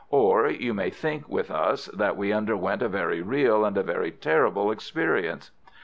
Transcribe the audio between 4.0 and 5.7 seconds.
terrible experience.